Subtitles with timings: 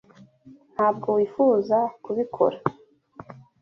[0.73, 2.57] Ntabwo wifuza kubikora.